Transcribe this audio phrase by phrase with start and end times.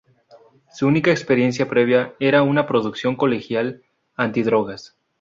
[0.73, 3.83] Su única experiencia previa era una producción colegial
[4.15, 4.97] antidrogas.